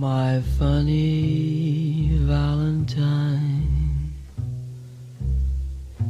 [0.00, 4.14] My funny Valentine,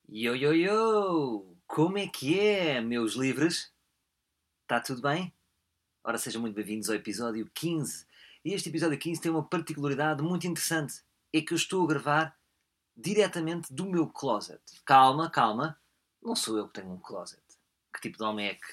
[0.07, 1.57] Yo, yo, yo!
[1.67, 3.73] Como é que é, meus livres?
[4.61, 5.33] Está tudo bem?
[6.01, 8.05] Ora, sejam muito bem-vindos ao episódio 15.
[8.45, 11.03] E este episódio 15 tem uma particularidade muito interessante.
[11.33, 12.37] É que eu estou a gravar
[12.95, 14.61] diretamente do meu closet.
[14.85, 15.77] Calma, calma.
[16.25, 17.39] Não sou eu que tenho um closet.
[17.93, 18.65] Que tipo de homem é que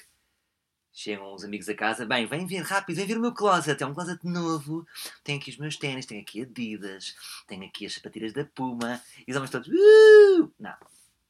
[0.91, 2.03] chegam os amigos a casa?
[2.03, 3.81] Bem, vem ver rápido, vem ver o meu closet.
[3.81, 4.87] É um closet novo.
[5.23, 8.99] Tenho aqui os meus ténis, tenho aqui Adidas, tenho aqui as sapatilhas da Puma.
[9.27, 9.67] E os homens todos...
[9.67, 10.75] "Uh!" Não,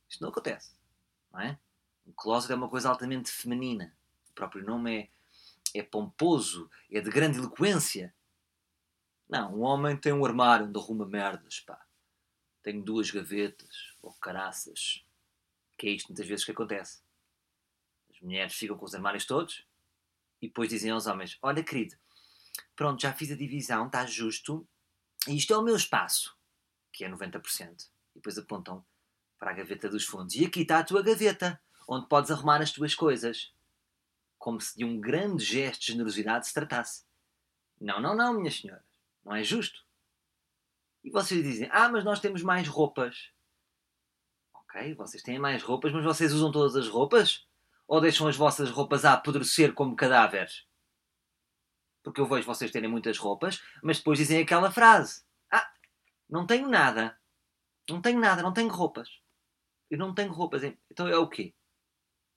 [0.09, 0.71] isto não acontece.
[1.33, 1.59] Não é?
[2.07, 3.93] Um closet é uma coisa altamente feminina.
[4.31, 5.09] O próprio nome
[5.75, 8.15] é, é pomposo, é de grande eloquência.
[9.27, 11.85] Não, um homem tem um armário onde arruma merdas, pá.
[12.61, 15.03] Tenho duas gavetas, ou caraças.
[15.83, 17.01] Que é isto muitas vezes que acontece.
[18.09, 19.67] As mulheres ficam com os armários todos
[20.41, 21.97] e depois dizem aos homens: Olha, querido,
[22.73, 24.65] pronto, já fiz a divisão, está justo.
[25.27, 26.37] E isto é o meu espaço,
[26.89, 27.89] que é 90%.
[28.15, 28.85] E depois apontam
[29.37, 30.35] para a gaveta dos fundos.
[30.35, 33.53] E aqui está a tua gaveta, onde podes arrumar as tuas coisas.
[34.37, 37.03] Como se de um grande gesto de generosidade se tratasse.
[37.77, 38.85] Não, não, não, minhas senhoras.
[39.21, 39.85] Não é justo.
[41.03, 43.32] E vocês dizem: Ah, mas nós temos mais roupas.
[44.73, 47.47] Ok, vocês têm mais roupas, mas vocês usam todas as roupas?
[47.87, 50.65] Ou deixam as vossas roupas a apodrecer como cadáveres?
[52.03, 55.71] Porque eu vejo vocês terem muitas roupas, mas depois dizem aquela frase: Ah,
[56.27, 57.19] não tenho nada.
[57.87, 59.21] Não tenho nada, não tenho roupas.
[59.91, 60.63] Eu não tenho roupas.
[60.89, 61.53] Então é o quê?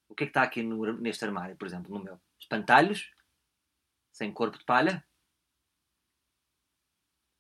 [0.09, 2.21] O que é que está aqui no- neste armário, por exemplo, no meu?
[2.39, 3.11] Espantalhos?
[4.13, 5.05] Sem corpo de palha?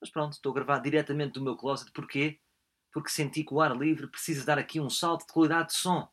[0.00, 1.91] Mas pronto, estou a gravar diretamente do meu closet.
[1.92, 2.41] Porquê?
[2.97, 6.05] Porque senti que o ar livre precisa dar aqui um salto de qualidade de som.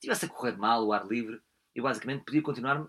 [0.00, 1.40] Se estivesse a correr mal o ar livre,
[1.76, 2.88] eu basicamente podia continuar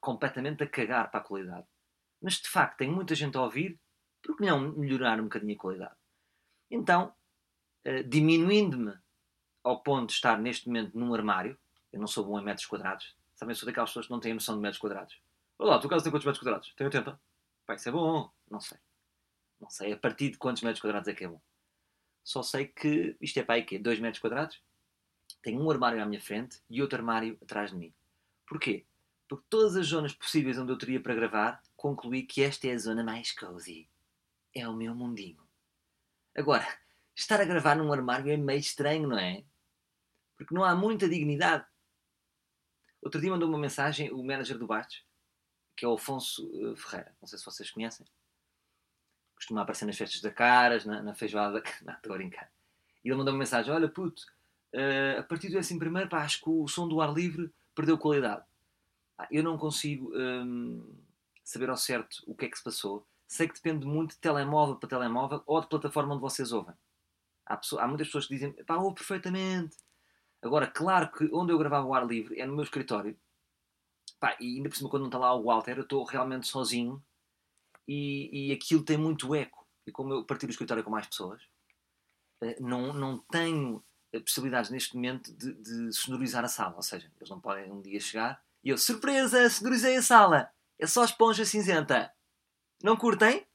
[0.00, 1.66] completamente a cagar para a qualidade.
[2.22, 3.78] Mas de facto tenho muita gente a ouvir,
[4.22, 5.94] por que não melhorar um bocadinho a qualidade?
[6.70, 7.14] Então,
[7.84, 8.96] eh, diminuindo-me
[9.62, 11.58] ao ponto de estar neste momento num armário,
[11.92, 14.54] eu não sou bom em metros quadrados, sabem, sou daquelas pessoas que não têm noção
[14.54, 15.20] de metros quadrados.
[15.58, 16.72] Olá, tu casa tem quantos metros quadrados?
[16.78, 17.20] Tem 80.
[17.66, 18.30] Pá, isso é bom.
[18.50, 18.78] Não sei.
[19.60, 21.42] Não sei a partir de quantos metros quadrados é que é bom.
[22.26, 23.78] Só sei que isto é para aí quê?
[23.78, 24.60] 2 metros quadrados?
[25.40, 27.94] Tenho um armário à minha frente e outro armário atrás de mim.
[28.48, 28.84] Porquê?
[29.28, 32.78] Porque todas as zonas possíveis onde eu teria para gravar, concluí que esta é a
[32.78, 33.88] zona mais cozy.
[34.52, 35.40] É o meu mundinho.
[36.36, 36.66] Agora,
[37.14, 39.44] estar a gravar num armário é meio estranho, não é?
[40.36, 41.64] Porque não há muita dignidade.
[43.00, 45.04] Outro dia mandou uma mensagem o manager do Bastos,
[45.76, 47.16] que é o Afonso eh, Ferreira.
[47.20, 48.04] Não sei se vocês conhecem.
[49.36, 51.62] Costuma aparecer nas festas da Caras, na, na feijoada.
[51.84, 52.50] Não, estou a brincar.
[53.04, 54.22] E ele mandou uma mensagem: Olha, puto,
[54.72, 57.98] eh, a partir do décimo primeiro, pá, acho que o som do ar livre perdeu
[57.98, 58.44] qualidade.
[59.30, 60.94] Eu não consigo hum,
[61.42, 63.06] saber ao certo o que é que se passou.
[63.26, 66.74] Sei que depende muito de telemóvel para telemóvel ou de plataforma onde vocês ouvem.
[67.46, 69.76] Há, há muitas pessoas que dizem: pá, ouve perfeitamente.
[70.42, 73.18] Agora, claro que onde eu gravava o ar livre é no meu escritório.
[74.20, 77.02] Pá, e ainda por cima, quando não está lá o Walter, eu estou realmente sozinho
[77.86, 79.66] e, e aquilo tem muito eco.
[79.86, 81.42] E como eu partilho o escritório com mais pessoas,
[82.42, 83.84] eh, não, não tenho
[84.24, 86.76] possibilidades neste momento de, de sonorizar a sala.
[86.76, 90.50] Ou seja, eles não podem um dia chegar e eu, surpresa, sonorizei a sala.
[90.78, 92.12] É só esponja cinzenta.
[92.82, 93.46] Não curtem?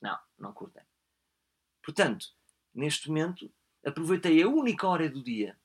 [0.00, 0.82] Não, não curtem.
[1.82, 2.26] Portanto,
[2.74, 3.50] neste momento,
[3.84, 5.58] aproveitei a única hora do dia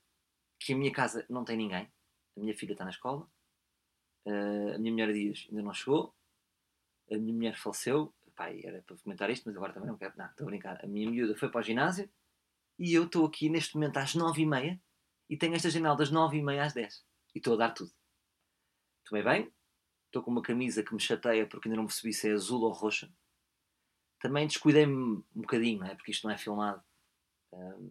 [0.59, 1.91] que a minha casa não tem ninguém.
[2.37, 3.27] A minha filha está na escola.
[4.25, 6.15] eh, a minha mulher Dias ainda não chegou.
[7.13, 8.13] A minha mulher faleceu.
[8.35, 10.13] Pai, era para comentar isto, mas agora também não quero.
[10.17, 10.83] Não, estou a brincar.
[10.83, 12.09] A minha miúda foi para o ginásio
[12.79, 14.79] e eu estou aqui neste momento às 9h30
[15.29, 17.91] e tenho esta janela das 9h30 às 10 E estou a dar tudo.
[19.05, 19.53] Tomei bem.
[20.07, 22.71] Estou com uma camisa que me chateia porque ainda não percebi se é azul ou
[22.71, 23.11] roxa.
[24.19, 25.95] Também descuidei-me um bocadinho, não é?
[25.95, 26.83] Porque isto não é filmado.
[27.53, 27.89] Ahm,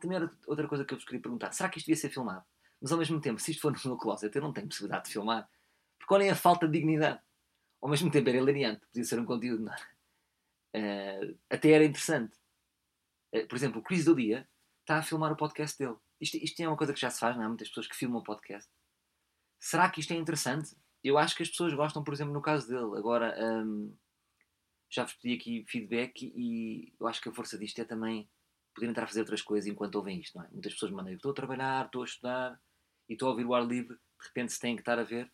[0.00, 1.52] também era outra coisa que eu vos queria perguntar.
[1.52, 2.44] Será que isto devia ser filmado?
[2.80, 5.12] Mas ao mesmo tempo, se isto for no meu closet, eu não tenho possibilidade de
[5.12, 5.48] filmar.
[5.98, 7.20] Porque olhem a falta de dignidade.
[7.80, 8.86] Ao mesmo tempo era hilariante.
[8.86, 9.74] Podia ser um conteúdo, não?
[10.74, 12.36] Eh, até era interessante.
[13.32, 14.48] Eh, por exemplo, o Chris do Dia
[14.80, 15.96] está a filmar o podcast dele.
[16.20, 17.46] Isto, isto é uma coisa que já se faz, não é?
[17.46, 18.70] Há muitas pessoas que filmam o podcast.
[19.58, 20.76] Será que isto é interessante?
[21.02, 22.98] Eu acho que as pessoas gostam, por exemplo, no caso dele.
[22.98, 23.96] Agora, hum,
[24.90, 28.28] já vos pedi aqui feedback e eu acho que a força disto é também
[28.74, 30.48] poderem estar a fazer outras coisas enquanto ouvem isto, não é?
[30.50, 32.60] Muitas pessoas me mandam, estou a trabalhar, estou a estudar
[33.08, 35.30] e estou a ouvir o ar livre, de repente se têm que estar a ver.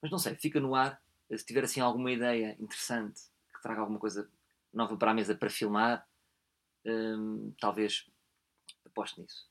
[0.00, 1.00] Mas não sei, fica no ar.
[1.34, 3.20] Se tiver assim alguma ideia interessante,
[3.54, 4.30] que traga alguma coisa
[4.72, 6.06] nova para a mesa para filmar,
[6.84, 8.06] hum, talvez
[8.84, 9.48] aposte nisso.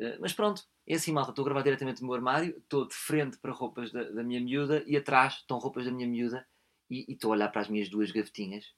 [0.00, 1.30] Uh, mas pronto, é assim, malta.
[1.30, 4.40] Estou a gravar diretamente no meu armário, estou de frente para roupas da, da minha
[4.40, 6.46] miúda e atrás estão roupas da minha miúda
[6.90, 8.74] e e estou a olhar para as minhas duas gavetinhas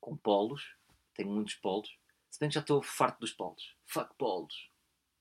[0.00, 0.74] com polos.
[1.14, 1.98] Tenho muitos polos.
[2.30, 3.74] Se bem que já estou farto dos polos.
[3.86, 4.70] Fuck polos.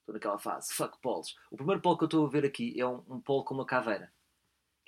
[0.02, 0.74] Estou naquela fase.
[0.74, 1.36] Fuck polos.
[1.52, 3.66] O primeiro polo que eu estou a ver aqui é um, um polo com uma
[3.66, 4.12] caveira.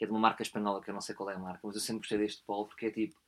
[0.01, 1.75] Que é de uma marca espanhola, que eu não sei qual é a marca, mas
[1.75, 3.21] eu sempre gostei deste polo porque é tipo: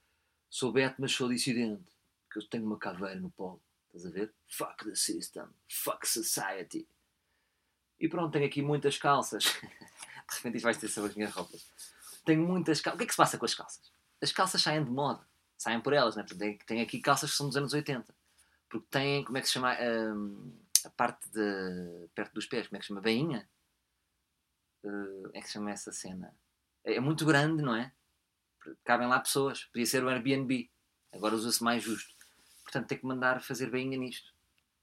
[0.50, 1.84] sou Beto, mas sou dissidente.
[2.31, 3.62] Que eu tenho uma caveira no polo.
[3.86, 4.34] Estás a ver?
[4.48, 5.46] Fuck the system.
[5.70, 6.88] Fuck society.
[8.00, 9.44] E pronto, tenho aqui muitas calças.
[9.54, 11.64] de repente isto vai ser sobre as minhas roupas.
[12.25, 12.96] Tenho muitas calças.
[12.96, 13.92] O que é que se passa com as calças?
[14.20, 15.24] As calças saem de moda.
[15.56, 16.25] Saem por elas, né?
[16.66, 18.12] Tenho aqui calças que são dos anos 80.
[18.68, 19.78] Porque têm, como é que se chama?
[19.80, 22.10] Hum, a parte de.
[22.16, 23.00] perto dos pés, como é que se chama?
[23.00, 23.48] Bainha?
[24.84, 26.36] Uh, é que se chama essa cena?
[26.83, 27.91] É, é muito grande, não é?
[28.83, 29.65] Cabem lá pessoas.
[29.65, 30.69] Podia ser o Airbnb.
[31.12, 32.13] Agora usa-se mais justo.
[32.63, 34.33] Portanto, tem que mandar fazer bainha nisto.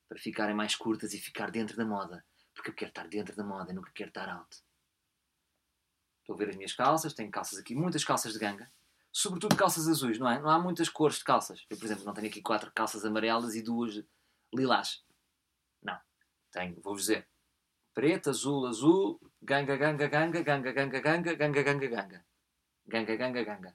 [0.08, 2.24] Para ficarem mais curtas e ficar dentro da moda.
[2.54, 4.58] Porque eu quero estar dentro da moda, nunca quero estar alto.
[6.20, 8.70] Estou a ver as minhas calças, tenho calças aqui, muitas calças de ganga.
[9.12, 10.40] Sobretudo calças azuis, não é?
[10.40, 11.64] Não há muitas cores de calças.
[11.68, 14.04] Eu, por exemplo, não tenho aqui quatro calças amarelas e duas
[14.54, 15.02] lilás.
[15.82, 15.98] Não.
[16.52, 17.28] Tenho, vou-vos dizer.
[17.92, 22.24] Preto, azul, azul, ganga, ganga, ganga, ganga, ganga, ganga, ganga, ganga, ganga.
[22.88, 23.74] Ganga, ganga, ganga.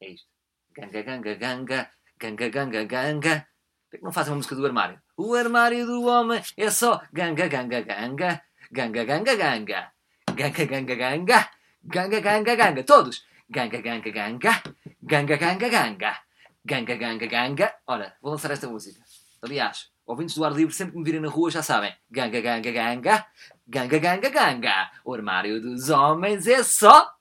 [0.00, 0.28] É isto.
[0.74, 3.48] Ganga, ganga, ganga, ganga, ganga, ganga.
[3.90, 5.00] Por que não fazem uma música do armário?
[5.16, 9.92] O armário do homem é só ganga, ganga, ganga, ganga, ganga, ganga,
[10.34, 11.50] ganga, ganga, ganga,
[11.84, 13.24] ganga, ganga, ganga, todos.
[13.48, 14.62] Ganga, ganga, ganga,
[15.02, 16.20] ganga, ganga, ganga,
[16.64, 17.74] ganga, ganga, ganga.
[17.86, 19.00] Ora, vou lançar esta música.
[19.40, 21.94] Aliás, ouvintes do ar livre, sempre que me virem na rua já sabem.
[22.10, 23.26] Ganga, ganga, ganga,
[23.66, 24.92] ganga, ganga, ganga.
[25.04, 27.12] O armário dos homens é só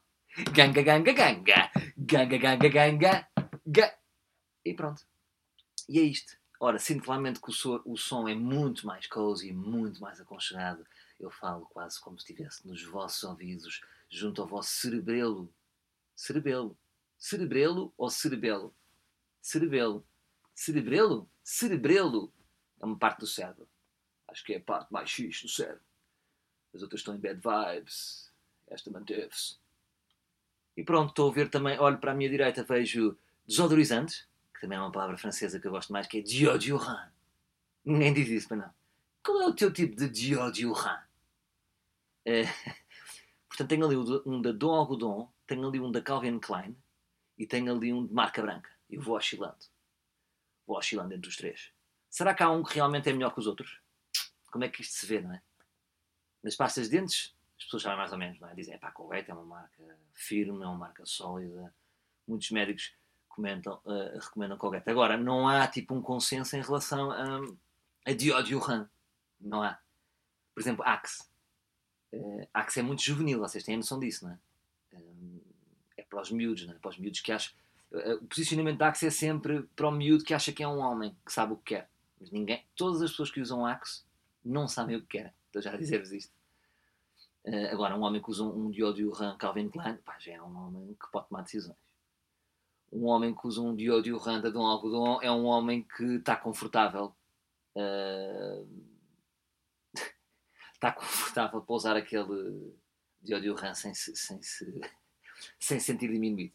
[0.51, 3.27] ganga, ganga, ganga, ganga, ganga, ganga,
[3.65, 3.97] ga...
[4.63, 5.05] E pronto.
[5.87, 6.37] E é isto.
[6.59, 10.85] Ora, sinto claramente que o, so, o som é muito mais cozy, muito mais aconchegado.
[11.19, 15.53] Eu falo quase como se estivesse nos vossos ouvidos, junto ao vosso cerebelo.
[16.15, 16.77] Cerebelo.
[17.17, 18.73] Cerebelo ou cerebelo?
[19.41, 20.05] Cerebelo.
[20.53, 21.29] Cerebrelo?
[21.43, 22.33] Cerebrelo.
[22.81, 23.67] É uma parte do cérebro.
[24.27, 25.84] Acho que é a parte mais X do cérebro.
[26.75, 28.31] As outras estão em bad vibes.
[28.67, 29.57] Esta manteve-se.
[30.75, 33.17] E pronto, estou a ver também, olho para a minha direita, vejo
[33.47, 37.11] desodorizantes que também é uma palavra francesa que eu gosto mais, que é deodorant.
[37.83, 38.73] Ninguém diz isso, mas não.
[39.21, 41.03] Qual é o teu tipo de deodorant?
[42.23, 42.43] É,
[43.47, 43.95] portanto, tenho ali
[44.25, 46.75] um da Dom Algodon, tenho ali um da Calvin Klein
[47.37, 48.69] e tenho ali um de marca branca.
[48.89, 49.65] E vou oscilando.
[50.65, 51.71] Vou oscilando entre os três.
[52.09, 53.79] Será que há um que realmente é melhor que os outros?
[54.51, 55.41] Como é que isto se vê, não é?
[56.45, 58.53] Nas pastas de dentes, as pessoas sabem mais ou menos, não é?
[58.53, 61.73] Dizem, pá, Colgate é uma marca firme, é uma marca sólida.
[62.27, 62.93] Muitos médicos
[63.27, 64.87] comentam, uh, recomendam Colgate.
[64.87, 67.41] Agora, não há tipo um consenso em relação a,
[68.05, 68.87] a Diodiohan.
[69.41, 69.79] Não há.
[70.53, 71.23] Por exemplo, Axe.
[72.13, 74.37] Uh, Axe é muito juvenil, vocês têm a noção disso, não é?
[74.99, 75.41] Uh,
[75.97, 76.77] é para os miúdos, não é?
[76.77, 77.55] Para os miúdos que acham.
[78.21, 81.17] O posicionamento da Axe é sempre para o miúdo que acha que é um homem,
[81.25, 81.89] que sabe o que quer.
[82.21, 84.03] Mas ninguém, todas as pessoas que usam Axe
[84.43, 85.33] não sabem o que querem.
[85.61, 86.33] Já a dizer-vos isto.
[87.45, 90.41] Uh, agora, um homem que usa um, um Diodio Ram Calvin Klein, pá, já é
[90.41, 91.77] um homem que pode tomar decisões
[92.95, 96.35] um homem que usa um diodio randa de um algodão é um homem que está
[96.35, 97.15] confortável.
[97.75, 98.67] Uh,
[100.73, 102.73] está confortável para usar aquele
[103.21, 104.81] diodio ran sem, se, sem, se,
[105.59, 106.53] sem sentir diminuído.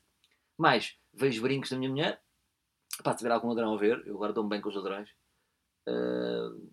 [0.56, 2.22] Mas vejo brincos da minha mulher.
[3.04, 5.10] Pá, se tiver algum ladrão a ver, eu agora dou-me bem com os ladrões.
[5.86, 6.70] Uh,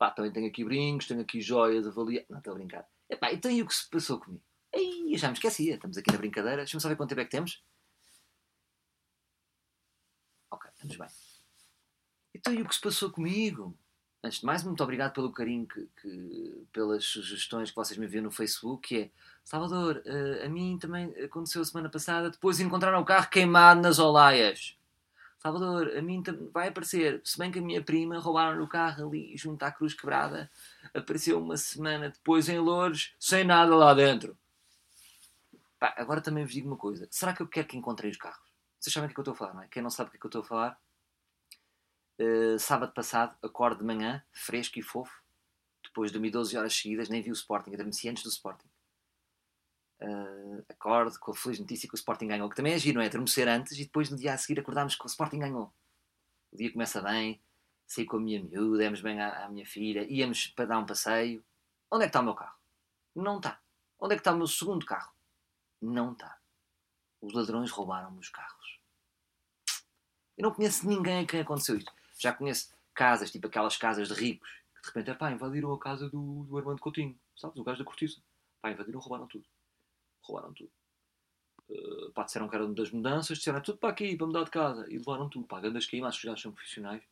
[0.00, 2.24] pá, também tenho aqui brincos, tenho aqui joias, avalia.
[2.30, 2.88] Não, estou a brincar.
[3.08, 4.42] Epá, então e o que se passou comigo?
[4.72, 5.74] Ei, já me esquecia.
[5.74, 6.58] Estamos aqui na brincadeira.
[6.58, 7.62] Deixa-me saber quanto tempo é que temos.
[10.82, 11.08] Estamos bem.
[12.34, 13.76] Então, e o que se passou comigo?
[14.24, 18.24] Antes de mais, muito obrigado pelo carinho, que, que pelas sugestões que vocês me enviam
[18.24, 19.10] no Facebook, que é
[19.44, 24.78] Salvador, uh, a mim também aconteceu semana passada, depois encontraram o carro queimado nas olaias.
[25.40, 29.34] Salvador, a mim vai aparecer, se bem que a minha prima roubaram o carro ali
[29.38, 30.50] junto à cruz quebrada,
[30.92, 34.36] apareceu uma semana depois em Lourdes, sem nada lá dentro.
[35.78, 38.52] Pá, agora também vos digo uma coisa, será que eu quero que encontrei os carros?
[38.78, 39.68] Vocês sabem o que, é que eu estou a falar, não é?
[39.68, 40.80] Quem não sabe o que, é que eu estou a falar,
[42.20, 45.22] uh, sábado passado, acordo de manhã, fresco e fofo,
[45.82, 48.68] depois de dormir 12 horas seguidas, nem vi o Sporting, adormeci antes do Sporting.
[50.02, 53.02] Uh, acordo com a feliz notícia que o Sporting ganhou, que também é giro, não
[53.02, 53.06] é?
[53.06, 55.72] Adormecer antes e depois no dia a seguir acordámos que o Sporting ganhou.
[56.50, 57.40] O dia começa bem,
[57.86, 60.86] saí com a minha miúda, demos bem à, à minha filha, íamos para dar um
[60.86, 61.44] passeio.
[61.90, 62.56] Onde é que está o meu carro?
[63.14, 63.60] Não está.
[63.98, 65.12] Onde é que está o meu segundo carro?
[65.80, 66.38] Não está.
[67.20, 68.80] Os ladrões roubaram-me os carros.
[70.38, 71.92] Eu não conheço ninguém a quem aconteceu isto.
[72.18, 76.08] Já conheço casas, tipo aquelas casas de ricos, Que de repente pá, invadiram a casa
[76.08, 77.58] do, do Armando Coutinho, sabes?
[77.58, 78.22] O gajo da cortiça.
[78.62, 79.44] Pá, invadiram, roubaram tudo.
[80.30, 80.70] Roubaram tudo.
[81.68, 84.50] Uh, pá, disseram que eram das mudanças, disseram é tudo para aqui, para mudar de
[84.50, 84.86] casa.
[84.88, 85.46] E levaram tudo.
[85.46, 87.02] Pá, grandes que acho que são profissionais.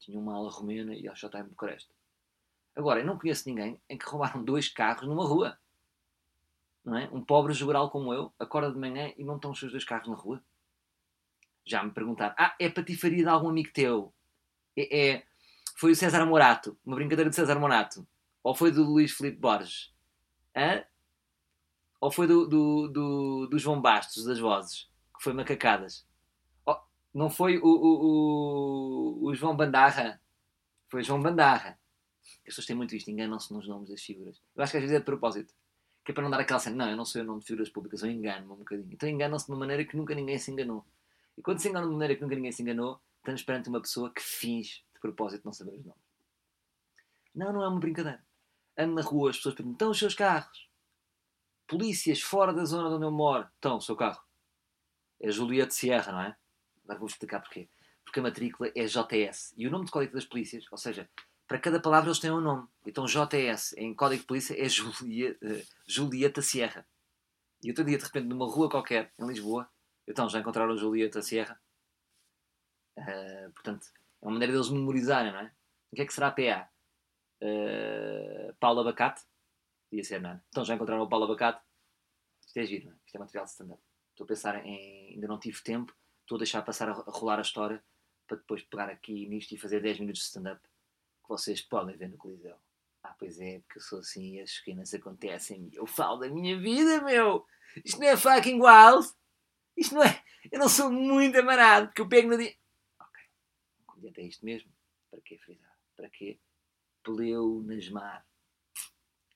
[0.00, 1.90] Tinham uma ala romena e acho que já está em Bucareste.
[2.74, 5.58] Agora, eu não conheço ninguém em que roubaram dois carros numa rua.
[6.84, 7.08] Não é?
[7.12, 10.08] Um pobre geral como eu acorda de manhã e não estão os seus dois carros
[10.08, 10.42] na rua.
[11.64, 14.12] Já me perguntaram: Ah, é patifaria de algum amigo teu?
[14.76, 15.26] É, é,
[15.76, 18.06] foi o César Morato, uma brincadeira de César Morato?
[18.42, 19.92] Ou foi do Luís Filipe Borges?
[20.54, 20.84] Hã?
[22.00, 26.06] Ou foi do, do, do, João Bastos, das vozes, que foi macacadas?
[26.66, 26.76] Oh,
[27.14, 30.20] não foi o, o, o, o João Bandarra?
[30.88, 31.78] Foi João Bandarra.
[32.38, 34.40] As pessoas têm muito isto, enganam-se nos nomes das figuras.
[34.54, 35.54] Eu acho que às vezes é de propósito.
[36.04, 37.68] Que é para não dar aquela cena, não, eu não sei o nome de figuras
[37.68, 38.88] públicas, eu engano-me um bocadinho.
[38.92, 40.84] Então enganam-se de uma maneira que nunca ninguém se enganou.
[41.36, 43.80] E quando se enganam de uma maneira que nunca ninguém se enganou, estamos perante uma
[43.80, 46.06] pessoa que finge de propósito não saber os nomes.
[47.34, 48.24] Não, não é uma brincadeira.
[48.78, 50.68] Ando na rua, as pessoas perguntam, estão os seus carros?
[51.66, 53.48] Polícias fora da zona onde eu moro.
[53.54, 54.22] Estão, o seu carro.
[55.20, 56.36] É Juliette Sierra, não é?
[56.84, 57.68] Agora vou explicar porquê.
[58.04, 59.52] Porque a matrícula é JS.
[59.56, 61.08] E o nome de código das polícias, ou seja,
[61.46, 62.68] para cada palavra eles têm um nome.
[62.86, 66.86] Então JS em código de polícia é Julia, uh, Julieta Sierra.
[67.62, 69.68] E outro dia, de repente, numa rua qualquer, em Lisboa,
[70.06, 71.58] então já encontraram Julieta Sierra.
[72.96, 73.86] Uh, portanto,
[74.22, 75.52] é uma maneira deles memorizarem, não é?
[75.90, 76.68] O que é que será PA?
[77.42, 79.22] Uh, Paulo Abacate?
[80.04, 80.40] Ser, não é?
[80.48, 81.62] Então já encontraram o Paulo Abacate?
[82.46, 82.96] Isto é giro, não é?
[83.04, 83.82] Isto é material de stand-up.
[84.10, 85.14] Estou a pensar em.
[85.14, 87.82] Ainda não tive tempo, estou a deixar passar a rolar a história
[88.26, 92.08] para depois pegar aqui nisto e fazer 10 minutos de stand-up que vocês podem ver
[92.08, 92.56] no Coliseu.
[93.02, 96.28] Ah, pois é, porque eu sou assim e as esquinas acontecem e eu falo da
[96.28, 97.46] minha vida, meu!
[97.84, 99.08] Isto não é fucking wild!
[99.76, 100.24] Isto não é.
[100.50, 102.54] Eu não sou muito amarado, porque eu pego no dia.
[102.98, 103.22] Ok,
[103.80, 104.72] o comediante é isto mesmo.
[105.10, 105.76] Para quê frisar?
[105.94, 106.38] Para quê?
[107.02, 108.26] Pleonasmar.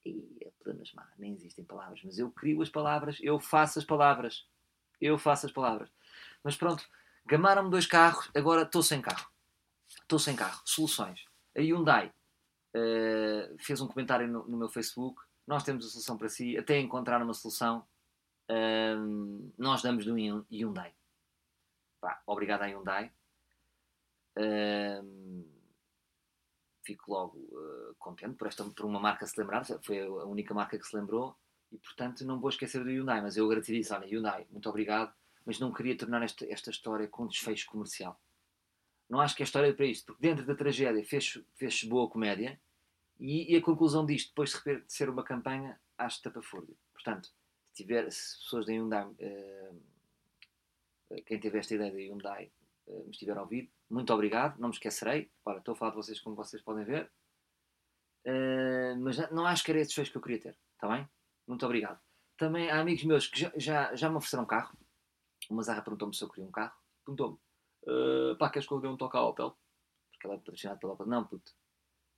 [0.05, 4.47] E é pleonasmar, nem existem palavras, mas eu crio as palavras, eu faço as palavras.
[5.01, 5.91] Eu faço as palavras.
[6.45, 6.87] Mas pronto,
[7.27, 9.29] gamaram-me dois carros, agora estou sem carro.
[9.89, 10.61] Estou sem carro.
[10.65, 11.25] Soluções.
[11.57, 12.13] A Hyundai
[12.77, 15.23] uh, fez um comentário no, no, meu Facebook.
[15.47, 16.57] Nós temos a solução para si.
[16.57, 17.87] Até encontrar uma solução,
[18.51, 20.95] uh, nós damos do Hyundai.
[22.01, 23.13] Pá, obrigado à Hyundai.
[24.39, 25.60] Uh,
[26.85, 29.65] fico logo contente por, esta, por uma marca se lembrar.
[29.83, 31.37] Foi a única marca que se lembrou.
[31.73, 33.21] E portanto não vou esquecer do Hyundai.
[33.21, 33.93] Mas eu agradeci.
[33.93, 35.15] Olha, Hyundai, muito obrigado.
[35.45, 38.21] Mas não queria tornar esta, esta história com desfecho comercial
[39.11, 42.09] não acho que a história é para isto, porque dentro da tragédia fez, fez boa
[42.09, 42.61] comédia
[43.19, 46.77] e, e, a conclusão disto, depois de ser uma campanha, acho tapafúrdia.
[46.93, 47.29] Portanto,
[47.73, 49.83] se tiver se pessoas da Hyundai, uh,
[51.27, 52.53] quem teve esta ideia da Hyundai
[52.91, 55.31] uh, me estiver a ouvir, muito obrigado, não me esquecerei.
[55.45, 57.11] Ora, estou a falar de vocês como vocês podem ver,
[58.27, 61.09] uh, mas não acho que era esses feios que eu queria ter, está bem?
[61.47, 62.01] Muito obrigado.
[62.37, 64.77] Também há amigos meus que já, já, já me ofereceram um carro.
[65.49, 66.75] O Mazarra perguntou-me se eu queria um carro.
[67.05, 67.39] Perguntou-me
[67.87, 69.57] Uh, pá, queres que eu dê um toque à Opel?
[70.13, 71.07] Porque ela é patrocinada pela Opel.
[71.07, 71.53] Não, puto.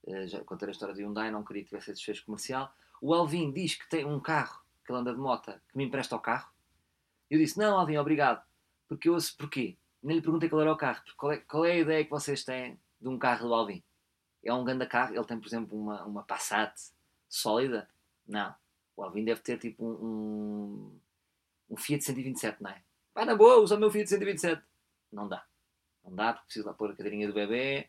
[0.04, 2.74] Uh, já contei a história de Hyundai, não queria que tivesse desfecho comercial.
[3.00, 6.16] O Alvin diz que tem um carro, que ele anda de moto, que me empresta
[6.16, 6.50] o carro.
[7.30, 8.44] Eu disse, não, Alvin, obrigado.
[8.88, 9.78] Porque eu, porquê?
[10.02, 11.02] Nem lhe perguntei qual era o carro.
[11.16, 13.82] Qual é, qual é a ideia que vocês têm de um carro do Alvin?
[14.44, 15.14] É um grande carro?
[15.14, 16.74] Ele tem, por exemplo, uma, uma Passat
[17.28, 17.88] sólida?
[18.26, 18.54] Não.
[18.96, 21.00] O Alvin deve ter tipo um, um,
[21.70, 22.82] um Fiat 127, não é?
[23.14, 24.62] Vai na boa, usa o meu Fiat 127.
[25.12, 25.46] Não dá.
[26.04, 27.88] Não dá, porque preciso lá pôr a cadeirinha do bebê.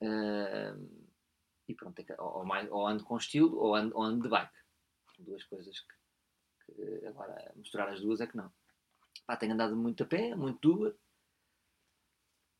[0.00, 1.10] Uh,
[1.68, 4.52] e pronto, ou, mais, ou ando com estilo ou ando, ou ando de bike.
[5.18, 8.50] Duas coisas que, que, agora misturar as duas é que não.
[9.30, 10.92] Pá, tenho andado muito a pé, muito Uber.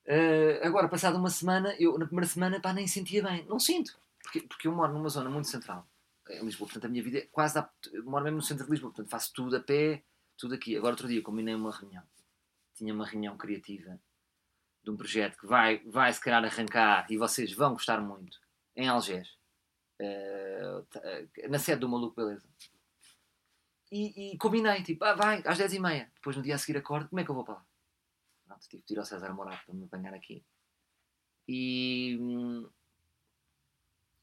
[0.06, 3.44] Uh, agora, passada uma semana, eu na primeira semana pá, nem sentia bem.
[3.46, 5.84] Não sinto, porque, porque eu moro numa zona muito central
[6.28, 7.60] em Lisboa, portanto a minha vida é quase
[8.04, 10.04] moro mesmo no centro de Lisboa, portanto faço tudo a pé,
[10.38, 10.76] tudo aqui.
[10.76, 12.04] Agora outro dia combinei uma reunião,
[12.76, 14.00] tinha uma reunião criativa
[14.84, 18.38] de um projeto que vai, vai se calhar arrancar e vocês vão gostar muito
[18.76, 19.36] em Algés,
[20.00, 20.86] uh,
[21.48, 22.48] na sede do Maluco Beleza.
[23.90, 26.08] E, e, combinei, tipo, ah, vai, às 10h30.
[26.14, 27.66] Depois no dia a seguir acordo, como é que eu vou para lá?
[28.46, 30.44] Pronto, tive de ir ao César Morato para me apanhar aqui.
[31.48, 32.16] E,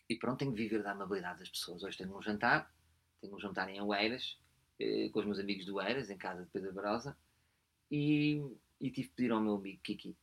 [0.09, 1.83] e pronto, tenho de viver da amabilidade das pessoas.
[1.83, 2.73] Hoje tenho um jantar,
[3.19, 4.39] tenho um jantar em Oeiras,
[4.79, 7.17] eh, com os meus amigos do Oeiras, em casa de Pedro Barosa,
[7.91, 8.41] e,
[8.79, 10.15] e tive de pedir ao meu amigo Kiki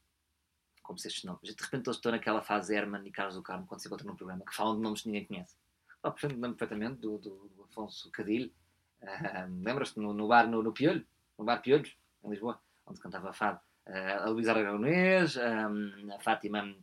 [0.85, 1.43] como se estes nomes.
[1.43, 4.45] De repente estou naquela fase Herman e Carlos do Carmo, quando se encontram num programa,
[4.45, 5.57] que falam de nomes que ninguém conhece.
[6.03, 8.53] Ah, portanto, lembro perfeitamente do, do, do Afonso Cadilho.
[9.05, 11.07] Uh, Lembras-te no, no, bar, no, no Piolho?
[11.39, 11.95] No bar Piolhos,
[12.25, 13.61] em Lisboa, onde cantava fado.
[13.87, 16.75] Uh, a Luísa Aragonês, um, a Fátima,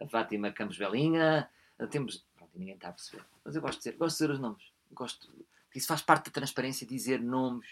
[0.00, 1.48] a Fátima Campos Belinha,
[1.90, 2.24] Temos.
[2.36, 3.24] Pronto, ninguém está a perceber.
[3.44, 4.72] Mas eu gosto de dizer, gosto de dizer os nomes.
[4.92, 5.32] Gosto,
[5.74, 7.66] isso faz parte da transparência, dizer nomes.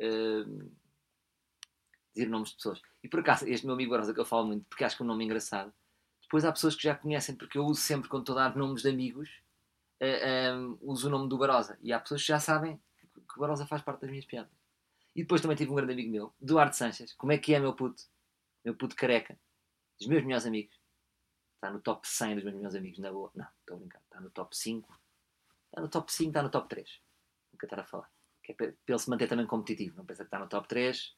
[0.00, 0.70] hum,
[2.14, 2.80] dizer nomes de pessoas.
[3.02, 5.04] E por acaso, este meu amigo Barosa, que eu falo muito, porque acho que é
[5.04, 5.72] um nome engraçado.
[6.22, 8.82] Depois há pessoas que já conhecem, porque eu uso sempre quando estou a dar nomes
[8.82, 9.42] de amigos,
[10.00, 11.78] eh, hum, uso o nome do Barosa.
[11.82, 12.80] E há pessoas que já sabem
[13.32, 14.52] que o Barosa faz parte das minhas piadas.
[15.14, 17.12] E depois também tive um grande amigo meu, Duarte Sanches.
[17.14, 18.04] Como é que é, meu puto?
[18.64, 19.38] Meu puto careca.
[19.98, 20.74] Dos meus melhores amigos.
[21.56, 23.30] Está no top 100 dos meus melhores amigos, na boa.
[23.34, 24.00] Não, estou a brincar.
[24.00, 25.00] Está no top 5.
[25.66, 27.00] Está no top 5, está no top 3.
[27.52, 28.10] Nunca estar a falar.
[28.42, 29.96] Que é para ele se manter também competitivo.
[29.96, 31.16] Não pensa que está no top 3.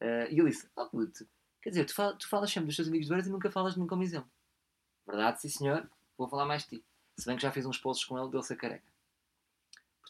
[0.00, 1.28] Eh, e eu disse, oh puto,
[1.60, 3.86] quer dizer, tu tu falas sempre dos teus amigos de e nunca falas de mim
[3.86, 4.30] como exemplo.
[5.06, 5.88] Verdade, sim senhor.
[6.16, 6.84] Vou falar mais de ti.
[7.16, 8.91] Se bem que já fiz uns posts com ele dele ser careca.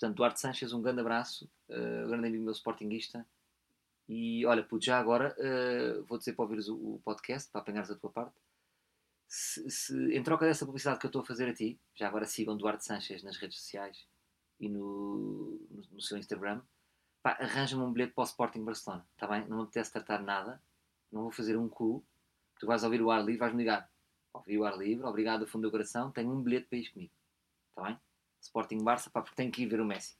[0.02, 1.48] Portanto, Duarte Sanches, um grande abraço.
[1.68, 3.24] eh, grande amigo meu sportinguista.
[4.08, 7.88] E olha, puto, já agora eh, vou dizer para ouvires o, o podcast, para apanhares
[7.88, 8.34] a tua parte.
[9.28, 12.26] Se, se- em troca dessa publicidade que eu estou a fazer a ti, já agora
[12.26, 14.04] sigam Duarte Sanches nas redes sociais
[14.58, 16.60] e no, no, no seu Instagram.
[17.22, 19.46] Arranja-me um bilhete para o Sporting Barcelona, está bem?
[19.46, 20.60] Não me apetece tratar nada,
[21.12, 22.04] não vou fazer um cu.
[22.58, 23.88] Tu vais ouvir o ar livre, vais-me ligar.
[24.32, 27.12] Ouvi o ar livre, obrigado do fundo do coração, tenho um bilhete para ir comigo,
[27.70, 28.00] está bem?
[28.42, 30.16] Sporting Barça, pá, porque tenho que ir ver o Messi.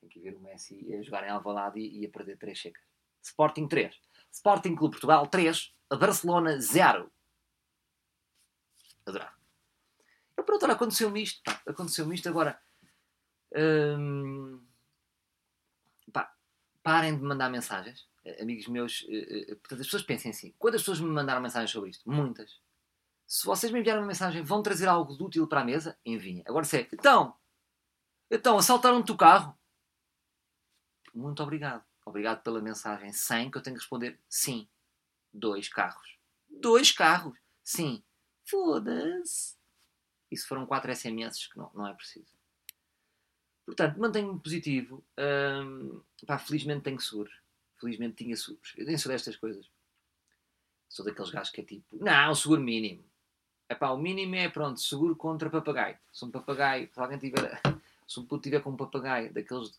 [0.00, 2.60] Tenho que ir ver o Messi a jogar em Alvalade e, e a perder 3
[2.60, 2.84] secas.
[3.22, 3.98] Sporting 3.
[4.30, 5.74] Sporting Clube Portugal 3.
[5.88, 7.10] Barcelona 0.
[9.06, 9.34] Adorava.
[10.38, 11.42] E pronto, olha, aconteceu-me isto.
[11.42, 12.60] Pá, aconteceu-me isto agora.
[13.54, 14.60] Hum,
[16.12, 16.34] pá,
[16.82, 18.08] parem de mandar mensagens.
[18.24, 20.52] Eh, Amigos meus, eh, eh, portanto, as pessoas pensem assim.
[20.58, 22.10] Quantas pessoas me mandaram mensagens sobre isto?
[22.10, 22.60] Muitas.
[23.26, 25.98] Se vocês me enviaram uma mensagem, vão trazer algo de útil para a mesa?
[26.04, 26.42] Enviem.
[26.46, 27.34] Agora se é, então,
[28.30, 29.56] então, assaltaram-te o carro?
[31.14, 31.84] Muito obrigado.
[32.04, 34.68] Obrigado pela mensagem 100 que eu tenho que responder sim.
[35.32, 36.18] Dois carros.
[36.48, 37.38] Dois carros?
[37.62, 38.02] Sim.
[38.44, 39.56] Foda-se.
[40.30, 42.34] Isso foram quatro SMS que não, não é preciso.
[43.64, 45.02] Portanto, mantenho-me positivo.
[46.26, 47.30] Pá, felizmente tenho seguro.
[47.80, 48.74] Felizmente tinha seguros.
[48.76, 49.70] Eu nem sou destas coisas.
[50.88, 53.04] Sou daqueles gajos que é tipo, não, seguro mínimo.
[53.68, 55.98] Epá, o mínimo é, pronto, seguro contra papagaio.
[56.12, 57.60] Se um papagaio, se alguém tiver,
[58.06, 59.70] se um puto tiver com um papagaio daqueles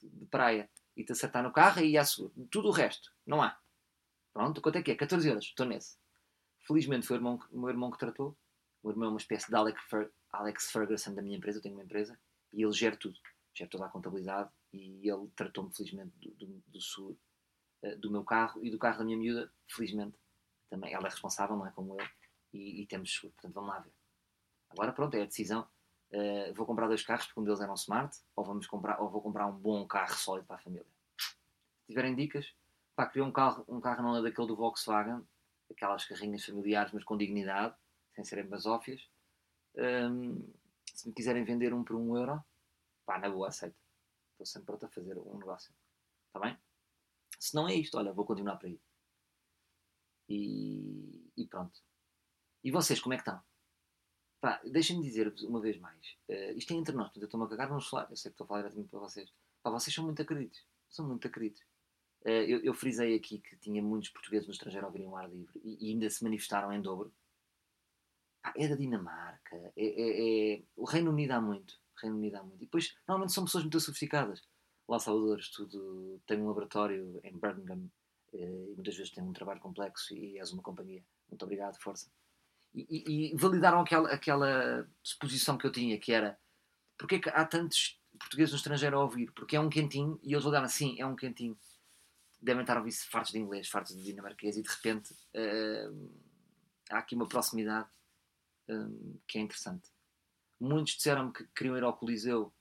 [0.00, 2.32] de, de praia e te acertar no carro, aí há seguro.
[2.50, 3.58] Tudo o resto, não há.
[4.32, 4.94] Pronto, quanto é que é?
[4.94, 5.96] 14 euros, estou nesse.
[6.66, 8.36] Felizmente foi o, irmão, o meu irmão que tratou.
[8.82, 11.62] O meu irmão é uma espécie de Alex, Fer- Alex Ferguson da minha empresa, eu
[11.62, 12.18] tenho uma empresa,
[12.52, 13.18] e ele gera tudo.
[13.54, 17.18] Gera toda a contabilidade e ele tratou-me felizmente do, do, do
[17.82, 20.16] eh, do meu carro e do carro da minha miúda, felizmente.
[20.70, 22.06] Também ela é responsável, não é como eu,
[22.54, 23.34] e, e temos seguro.
[23.34, 23.92] Portanto, vamos lá ver.
[24.70, 25.68] Agora, pronto, é a decisão.
[26.12, 29.08] Eh, vou comprar dois carros, porque um deles era um Smart, ou, vamos comprar, ou
[29.08, 30.86] vou comprar um bom carro sólido para a família.
[31.16, 32.54] Se tiverem dicas,
[32.94, 35.26] pá, queria um carro, um carro não é daquele do Volkswagen,
[35.70, 37.74] aquelas carrinhas familiares, mas com dignidade,
[38.14, 39.08] sem serem basófias.
[39.74, 40.52] Hum,
[40.92, 42.44] se me quiserem vender um por um euro,
[43.06, 43.76] pá, na boa, aceito.
[44.32, 45.74] Estou sempre pronto a fazer um negócio.
[46.26, 46.58] Está bem?
[47.38, 48.78] Se não é isto, olha, vou continuar por aí.
[50.28, 51.80] E, e pronto.
[52.62, 53.42] E vocês, como é que estão?
[54.42, 56.04] Pá, deixem-me dizer-vos uma vez mais.
[56.28, 58.08] eh, isto é entre nós, portanto, eu estou-me a cagar no celular.
[58.10, 59.28] Eu sei que estou a falar diretamente para vocês.
[59.62, 60.60] Pá, vocês são muito acreditos.
[60.96, 61.62] São muito acreditos.
[62.24, 65.30] Eh, eu, eu frisei aqui que tinha muitos portugueses no estrangeiro a ouvirem o ar
[65.30, 67.12] livre e, e ainda se manifestaram em dobro.
[68.42, 69.56] Pá, é da Dinamarca.
[69.76, 71.72] É, é- é- O Reino Unido há muito.
[72.00, 72.62] Reino Unido há muito.
[72.62, 74.42] E depois, normalmente são pessoas muito sofisticadas.
[74.88, 77.88] Lá, Salvador, estudo, tenho um laboratório em Birmingham
[78.34, 78.38] eh,
[78.70, 81.04] e muitas vezes tenho um trabalho complexo e és uma companhia.
[81.30, 82.10] Muito obrigado, força.
[82.74, 86.38] E, e- validaram aquela, aquela suposição que eu tinha, que era
[86.96, 89.30] porque é que há tantos portugueses no estrangeiro a ouvir?
[89.32, 91.58] Porque é um quentinho e eles validaram, sim, é um quentinho.
[92.40, 95.90] Devem estar a ouvir fartos de inglês, fartos de dinamarquês e de repente eh,
[96.90, 97.88] há aqui uma proximidade
[98.68, 98.88] eh,
[99.26, 99.90] que é interessante.
[100.60, 102.52] Muitos disseram-me que queriam ir ao Coliseu,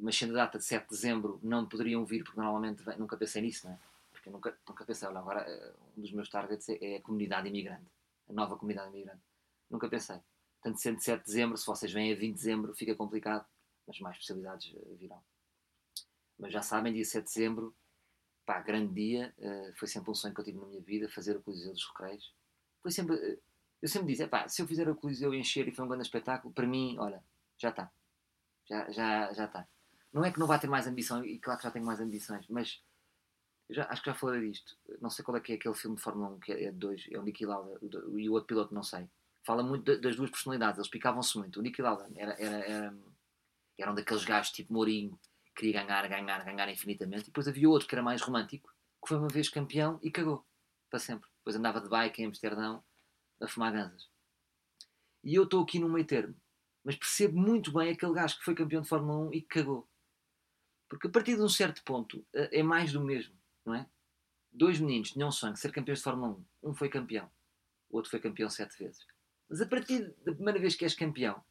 [0.00, 3.42] mas sendo a data de 7 de dezembro não poderiam vir, porque normalmente nunca pensei
[3.42, 3.78] nisso, não é?
[4.12, 7.48] Porque nunca, nunca pensei, olha, agora eh, um dos meus targets é, é a comunidade
[7.48, 7.90] imigrante,
[8.30, 9.22] a nova comunidade imigrante.
[9.68, 10.20] Nunca pensei.
[10.62, 13.46] Portanto, sendo 7 de dezembro, se vocês vêm a 20 de dezembro, fica complicado,
[13.86, 15.22] mas mais possibilidades eh, virão.
[16.38, 17.76] Mas já sabem, dia 7 de dezembro,
[18.46, 21.36] pá, grande dia, eh, foi sempre um sonho que eu tive na minha vida, fazer
[21.36, 22.34] o Coliseu dos Recreios.
[22.82, 23.38] Foi sempre, eh,
[23.82, 26.52] eu sempre disse, pá, se eu fizer o Coliseu encher e foi um grande espetáculo,
[26.52, 27.24] para mim, olha,
[27.58, 27.90] já está.
[28.68, 29.68] Já, já, já está.
[30.12, 32.46] Não é que não vá ter mais ambição, e claro que já tenho mais ambições,
[32.48, 32.82] mas
[33.72, 34.76] já, acho que já falei disto.
[35.00, 37.06] Não sei qual é que é aquele filme de Fórmula 1 que é de dois,
[37.10, 39.08] é o Niki Lauda e o outro piloto, não sei.
[39.44, 41.58] Fala muito da- das duas personalidades, eles picavam-se muito.
[41.60, 42.98] O Niki Lauda era, era, era,
[43.78, 47.22] era um daqueles gajos tipo Mourinho, que queria ganhar, ganhar, ganhar infinitamente.
[47.24, 48.68] E depois havia outro que era mais romântico,
[49.02, 50.46] que foi uma vez campeão e cagou
[50.90, 51.28] para sempre.
[51.38, 52.84] Depois andava de bike em Amsterdão
[53.40, 54.08] a fumar ganzas.
[55.22, 56.34] E eu estou aqui no meio termo.
[56.84, 59.88] Mas percebo muito bem aquele gajo que foi campeão de Fórmula 1 e cagou.
[60.88, 63.86] Porque a partir de um certo ponto eh, é mais do mesmo, não é?
[64.52, 66.70] Dois meninos tinham um sonho de ser campeões de Fórmula 1.
[66.70, 67.30] Um foi campeão,
[67.88, 69.06] o outro foi campeão sete vezes.
[69.48, 71.42] Mas a partir da primeira vez que és campeão,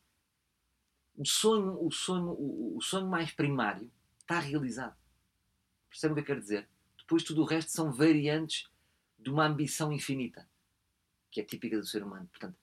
[1.17, 3.91] o sonho, o sonho, o, sonho mais primário
[4.21, 4.95] está realizado.
[5.89, 6.69] Percebe o que eu quero dizer?
[6.97, 8.69] Depois tudo o resto são variantes
[9.17, 10.47] de uma ambição infinita,
[11.29, 12.27] que é típica do ser humano.
[12.27, 12.57] Portanto,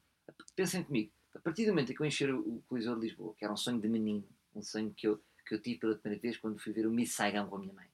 [0.55, 3.45] pensem comigo, a partir do momento em que eu encher o Coliseu de Lisboa, que
[3.45, 6.39] era um sonho de menino, um sonho que eu, que eu tive pela primeira vez
[6.39, 7.87] quando fui ver o Miss Saigon com a minha mãe.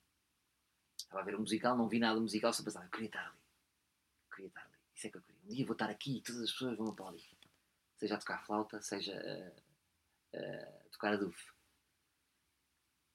[1.13, 3.37] Estava a ver o musical, não vi nada musical, só pensava, eu queria estar ali.
[3.37, 4.79] Eu queria estar ali.
[4.95, 5.41] Isso é que eu queria.
[5.45, 7.37] Um dia vou estar aqui e todas as pessoas vão aplaudir.
[7.99, 9.15] Seja a tocar flauta, seja
[10.35, 11.53] a, a tocar a duf.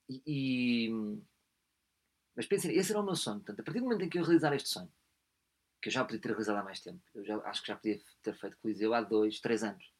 [0.07, 1.21] E, e,
[2.35, 3.39] Mas pensem, esse era o meu sonho.
[3.39, 4.93] Portanto, a partir do momento em que eu realizar este sonho,
[5.81, 7.99] que eu já podia ter realizado há mais tempo, eu já, acho que já podia
[8.21, 9.91] ter feito Coliseu há dois, três anos,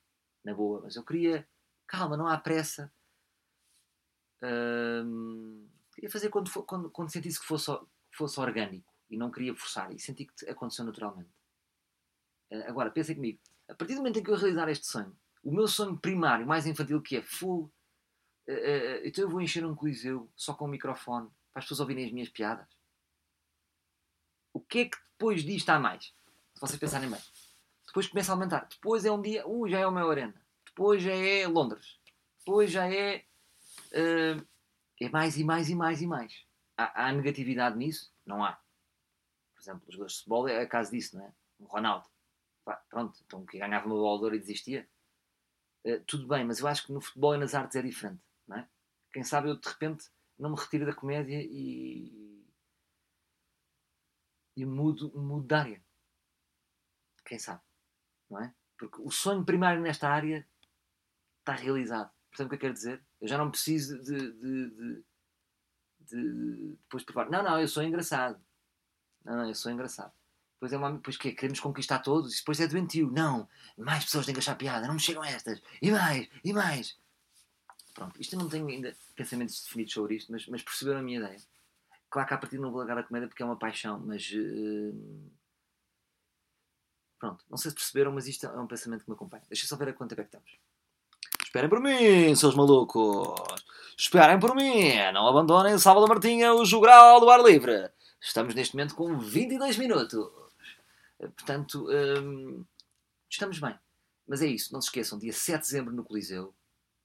[0.44, 1.50] na boa, mas eu queria,
[1.88, 2.94] calma, não há pressa.
[4.44, 7.72] Hum, queria fazer quando, quando, quando sentisse que fosse,
[8.12, 11.32] fosse orgânico e não queria forçar e senti que aconteceu naturalmente.
[12.52, 15.52] Uh, agora, pensem comigo, a partir do momento em que eu realizar este sonho, o
[15.52, 17.64] meu sonho primário, mais infantil que é full,
[18.48, 21.80] uh, uh, então eu vou encher um coliseu só com um microfone para as pessoas
[21.80, 22.68] ouvirem as minhas piadas.
[24.54, 26.14] O que é que depois disto há mais?
[26.54, 27.22] Se vocês pensarem bem.
[27.88, 28.68] Depois começa a aumentar.
[28.70, 30.40] Depois é um dia, uh, já é meu arena.
[30.66, 32.00] Depois já é Londres.
[32.40, 33.26] Depois já é.
[33.92, 34.46] Uh,
[35.00, 36.46] é mais e mais e mais e mais.
[36.78, 38.14] Há, há, negatividade nisso?
[38.26, 38.54] Não há.
[39.54, 41.34] Por exemplo, os jogadores de futebol é a caso disso, não é?
[41.60, 42.08] O Ronaldo.
[42.64, 44.88] Pá, pronto, então que ganhava uma bola de ouro e desistia.
[45.86, 48.58] Uh, tudo bem, mas eu acho que no futebol e nas artes é diferente, não
[48.58, 48.70] é?
[49.12, 52.46] Quem sabe eu de repente não me retiro da comédia e.
[54.56, 55.84] e mudo, mudo de área.
[57.26, 57.62] Quem sabe?
[58.30, 58.54] Não é?
[58.78, 60.48] Porque o sonho primário nesta área
[61.40, 62.12] está realizado.
[62.38, 63.04] Portanto, o que eu quero dizer?
[63.20, 65.04] Eu já não preciso de, de, de,
[66.02, 67.32] de depois provar.
[67.32, 68.40] Não, não, eu sou engraçado.
[69.26, 70.14] Não, não, eu sou engraçado.
[70.54, 70.92] Depois é uma.
[70.92, 73.10] Depois que Queremos conquistar todos e depois é doentio.
[73.10, 74.86] Não, mais pessoas têm que achar piada.
[74.86, 75.60] Não me chegam estas.
[75.82, 76.96] E mais, e mais.
[77.96, 81.18] Pronto, isto eu não tenho ainda pensamentos definidos sobre isto, mas, mas perceberam a minha
[81.18, 81.42] ideia.
[82.08, 84.32] Claro que a partir não vou largar a comédia porque é uma paixão, mas.
[84.32, 85.32] Uh...
[87.18, 89.44] Pronto, não sei se perceberam, mas isto é um pensamento que me acompanha.
[89.50, 90.67] Deixa só ver a quanto é que estamos.
[91.48, 93.42] Esperem por mim, seus malucos.
[93.98, 94.92] Esperem por mim.
[95.14, 97.90] Não abandonem Sábado Martinha, o jogral do ar livre.
[98.20, 100.30] Estamos neste momento com 22 minutos.
[101.18, 102.66] Portanto, hum,
[103.30, 103.74] estamos bem.
[104.28, 106.54] Mas é isso, não se esqueçam, dia 7 de dezembro no Coliseu.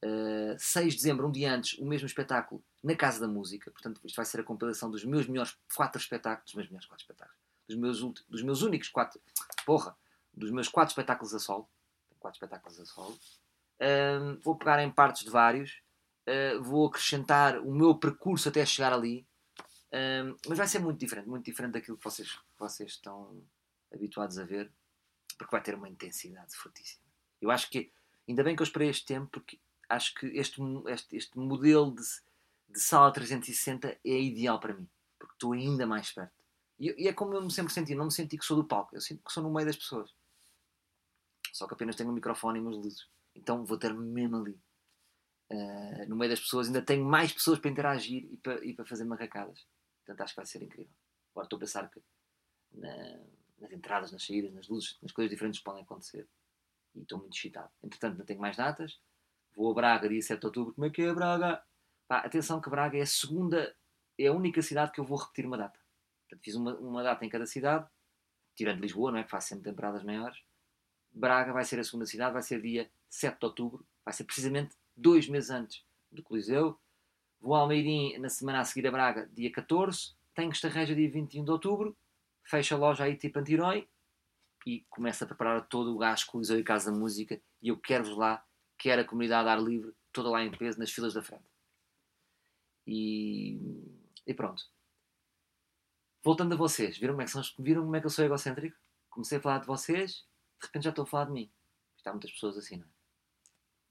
[0.04, 3.70] Uh, 6 de dezembro, um dia antes, o mesmo espetáculo na Casa da Música.
[3.70, 6.46] Portanto, isto vai ser a compilação dos meus melhores 4 espetáculos.
[6.46, 7.40] Dos meus melhores 4 espetáculos.
[7.68, 9.20] Dos meus, dos meus únicos 4.
[9.64, 9.96] Porra!
[10.34, 11.68] Dos meus 4 espetáculos a solo.
[12.18, 13.16] 4 espetáculos a solo.
[13.80, 15.82] Uh, vou pegar em partes de vários,
[16.28, 19.26] uh, vou acrescentar o meu percurso até chegar ali,
[19.88, 23.42] uh, mas vai ser muito diferente, muito diferente daquilo que vocês, vocês estão
[23.92, 24.72] habituados a ver,
[25.36, 27.02] porque vai ter uma intensidade fortíssima.
[27.40, 27.92] Eu acho que,
[28.28, 29.58] ainda bem que eu esperei este tempo, porque
[29.88, 32.02] acho que este, este, este modelo de,
[32.68, 36.32] de sala 360 é ideal para mim, porque estou ainda mais perto.
[36.78, 38.94] E, e é como eu me sempre senti, não me senti que sou do palco,
[38.94, 40.10] eu sinto que sou no meio das pessoas.
[41.52, 43.08] Só que apenas tenho um microfone e umas luzes.
[43.34, 44.60] Então vou ter mesmo ali.
[45.50, 48.86] Uh, no meio das pessoas, ainda tenho mais pessoas para interagir e para, e para
[48.86, 49.66] fazer marracadas.
[50.04, 50.92] Portanto, acho que vai ser incrível.
[51.32, 52.02] Agora estou a pensar que
[52.72, 53.20] na,
[53.58, 56.28] nas entradas, nas saídas, nas luzes, nas coisas diferentes que podem acontecer.
[56.94, 57.70] E estou muito excitado.
[57.82, 59.00] Entretanto, não tenho mais datas.
[59.54, 60.74] Vou a Braga dia 7 de outubro.
[60.74, 61.62] Como é que é Braga?
[62.08, 63.74] Pá, atenção que Braga é a segunda,
[64.18, 65.78] é a única cidade que eu vou repetir uma data.
[66.22, 67.88] Portanto, fiz uma, uma data em cada cidade,
[68.56, 69.24] tirando Lisboa, não é?
[69.24, 70.38] Que faço sempre temporadas maiores.
[71.10, 74.76] Braga vai ser a segunda cidade, vai ser dia 7 de outubro, vai ser precisamente
[74.96, 76.78] dois meses antes do Coliseu.
[77.40, 80.14] Vou ao Almeirim na semana a seguir a Braga, dia 14.
[80.34, 81.96] Tenho Estarreja dia 21 de outubro.
[82.44, 83.88] Fecho a loja aí tipo Antirói
[84.66, 87.40] e começo a preparar todo o gás Coliseu e Casa da Música.
[87.60, 88.44] E eu quero-vos lá,
[88.78, 91.44] quero a comunidade ar livre, toda lá em peso, nas filas da frente.
[92.86, 93.58] E,
[94.26, 94.62] e pronto.
[96.24, 98.76] Voltando a vocês, viram como, é que são, viram como é que eu sou egocêntrico?
[99.10, 100.26] Comecei a falar de vocês
[100.62, 101.52] de repente já estou a falar de mim.
[101.96, 103.01] Está muitas pessoas assim, não é?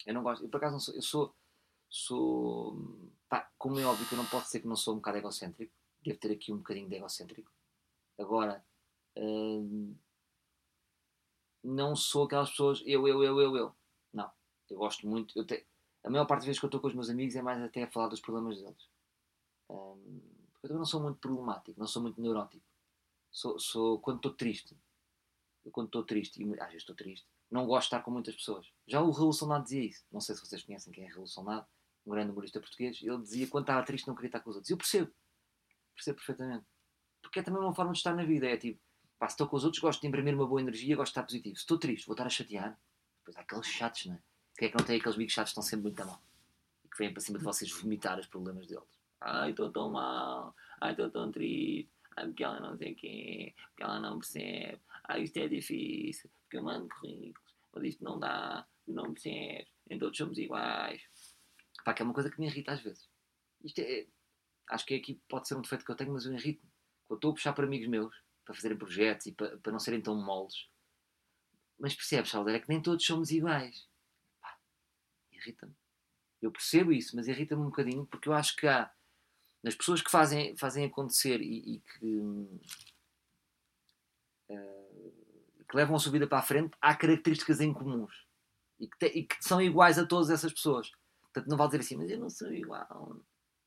[0.06, 1.36] Eu não gosto, eu por acaso não sou, eu sou,
[1.90, 5.18] sou, pá, como é óbvio que eu não posso dizer que não sou um bocado
[5.18, 7.52] egocêntrico, devo ter aqui um bocadinho de egocêntrico.
[8.18, 8.66] Agora,
[9.18, 9.96] hum,
[11.64, 13.76] não sou aquelas pessoas, eu, eu, eu, eu, eu.
[14.14, 14.32] Não,
[14.70, 15.66] eu gosto muito, eu te,
[16.04, 17.84] a maior parte das vezes que eu estou com os meus amigos é mais até
[17.84, 18.90] a falar dos problemas deles.
[19.70, 20.22] Hum,
[20.54, 22.66] porque eu também não sou muito problemático, não sou muito neurótico.
[23.32, 24.78] Sou, sou quando estou triste,
[25.64, 28.36] eu quando estou triste, e às vezes estou triste, Não gosto de estar com muitas
[28.36, 28.72] pessoas.
[28.92, 30.06] Já o Raul Solnado dizia isso.
[30.12, 31.66] Não sei se vocês conhecem quem é Raul Solnado,
[32.06, 33.00] um grande humorista português.
[33.02, 34.70] Ele dizia quando estava triste não queria estar com os outros.
[34.70, 35.10] Eu percebo.
[35.96, 36.66] Percebo perfeitamente.
[37.22, 38.48] Porque é também uma forma de estar na vida.
[38.48, 38.82] É tipo,
[39.18, 41.24] pá, se estou com os outros, gosto de imprimir uma boa energia, gosto de estar
[41.24, 41.56] positivo.
[41.56, 42.78] Se estou triste, vou estar a chatear.
[43.20, 44.20] Depois há aqueles chatos, não é?
[44.58, 46.22] Quem é que não tem aqueles amigos chatos que estão sempre muito a mal?
[46.84, 48.84] E que vêm para cima de vocês vomitar os problemas deles.
[49.22, 50.54] Ai, estou tão mal.
[50.82, 51.90] Ai, estou tão triste.
[52.18, 53.56] Ai, porque ela não sei quê.
[53.70, 54.82] Porque ela não percebe.
[55.06, 56.30] Ai, isto é difícil.
[56.42, 57.56] Porque eu mando currículos.
[57.74, 58.68] Mas isto não dá.
[58.88, 59.72] Não percebes.
[59.90, 61.02] Nem todos somos iguais.
[61.84, 63.10] Pá, que é uma coisa que me irrita às vezes.
[63.64, 64.08] Isto é...
[64.70, 66.72] Acho que aqui pode ser um defeito que eu tenho, mas eu irrito-me.
[67.08, 68.16] Quando estou a puxar para amigos meus,
[68.46, 70.70] para fazerem projetos e para, para não serem tão moles.
[71.78, 73.88] Mas percebes, Salvador, é que nem todos somos iguais.
[74.40, 74.58] Pá,
[75.32, 75.76] irrita-me.
[76.42, 78.92] Eu percebo isso, mas irrita-me um bocadinho porque eu acho que há
[79.64, 82.18] nas pessoas que fazem, fazem acontecer e, e que,
[84.50, 88.31] uh, que levam a sua vida para a frente, há características em comuns
[88.82, 90.92] e que, te, e que são iguais a todas essas pessoas.
[91.22, 93.22] Portanto, não vale dizer assim, mas eu não sou igual.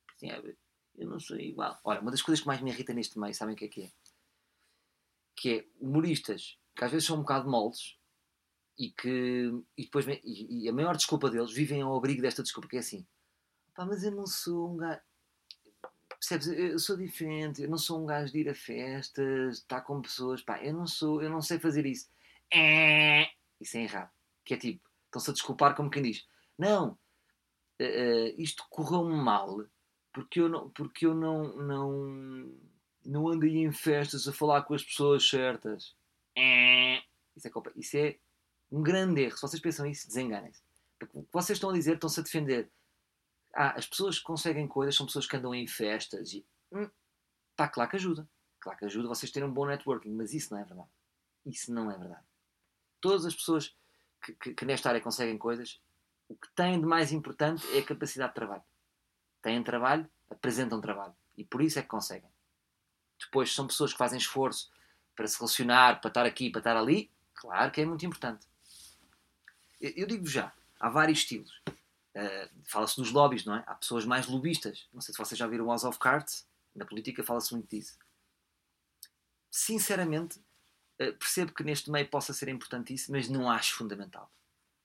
[0.06, 0.58] Percebe?
[0.96, 1.78] Eu não sou igual.
[1.84, 3.82] Ora, uma das coisas que mais me irrita neste meio, sabem o que é que
[3.82, 3.92] é?
[5.36, 7.96] Que é humoristas que às vezes são um bocado moldes
[8.76, 12.68] e que e depois e, e a maior desculpa deles vivem ao abrigo desta desculpa,
[12.68, 13.06] que é assim,
[13.74, 15.00] pá, mas eu não sou um gajo
[16.28, 16.46] percebes?
[16.48, 20.42] Eu sou diferente, eu não sou um gajo de ir a festas, estar com pessoas,
[20.42, 22.08] pá, eu não sou, eu não sei fazer isso.
[22.52, 23.28] É,
[23.60, 24.10] isso é errado.
[24.44, 24.83] Que é tipo,
[25.18, 26.26] estão-se a desculpar como quem diz,
[26.58, 26.92] não,
[27.80, 29.64] uh, isto correu-me mal
[30.12, 32.54] porque eu não, porque eu não, não,
[33.04, 35.96] não andei em festas a falar com as pessoas certas.
[36.36, 37.02] É,
[37.36, 38.18] isso é, isso é
[38.70, 39.36] um grande erro.
[39.36, 40.62] Se vocês pensam isso, desenganem-se.
[41.12, 42.70] O que vocês estão a dizer, estão-se a defender
[43.54, 46.44] ah, as pessoas que conseguem coisas são pessoas que andam em festas e.
[46.72, 46.90] Hum,
[47.56, 48.28] pá, claro que ajuda.
[48.60, 50.88] Claro que ajuda vocês terem um bom networking, mas isso não é verdade.
[51.46, 52.26] Isso não é verdade.
[53.00, 53.76] Todas as pessoas
[54.32, 55.80] que, que, nesta área conseguem coisas,
[56.28, 58.62] o que têm de mais importante é a capacidade de trabalho.
[59.42, 61.14] Têm trabalho, apresentam trabalho.
[61.36, 62.30] E por isso é que conseguem.
[63.18, 64.70] Depois são pessoas que fazem esforço
[65.14, 67.10] para se relacionar, para estar aqui, para estar ali.
[67.34, 68.46] Claro que é muito importante.
[69.80, 71.62] Eu, digo já, há vários estilos.
[71.68, 73.64] Uh, fala-se dos lobbies, não é?
[73.66, 74.88] Há pessoas mais lobistas.
[74.92, 76.46] Não sei se vocês já viram House of Cards.
[76.74, 77.98] Na política fala-se muito disso.
[79.50, 80.40] Sinceramente,
[81.12, 84.30] percebo que neste meio possa ser importantíssimo, mas não acho fundamental.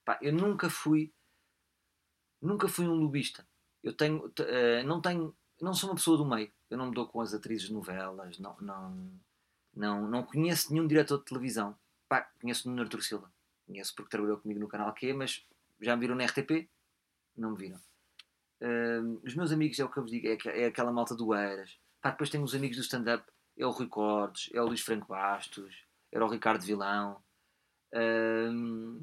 [0.05, 1.13] Pá, eu nunca fui,
[2.41, 3.47] nunca fui um lobista.
[3.83, 6.51] Eu tenho, uh, não tenho, não sou uma pessoa do meio.
[6.69, 8.37] Eu não me dou com as atrizes de novelas.
[8.39, 9.11] Não, não,
[9.75, 11.77] não, não conheço nenhum diretor de televisão.
[12.07, 13.31] Pá, conheço o Nuno Artur Silva.
[13.65, 15.45] Conheço porque trabalhou comigo no canal Q, mas
[15.79, 16.69] já me viram na RTP
[17.39, 17.79] não me viram.
[18.61, 21.33] Uh, os meus amigos, é o que eu vos digo, é, é aquela malta do
[21.33, 21.79] Eiras.
[22.01, 23.25] Pá, depois tenho os amigos do stand-up,
[23.57, 27.21] é o Rui Cordes, é o Luís Franco Bastos, era o Ricardo Vilão.
[27.93, 28.97] Uh,